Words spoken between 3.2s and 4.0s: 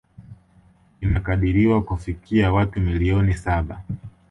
saba